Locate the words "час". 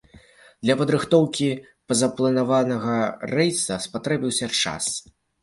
4.65-4.91